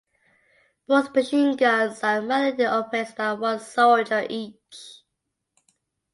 Both 0.87 1.13
machine 1.13 1.55
guns 1.55 2.03
are 2.03 2.23
manually 2.23 2.65
operates 2.65 3.11
by 3.11 3.33
one 3.33 3.59
soldier 3.59 4.25
each. 4.27 5.03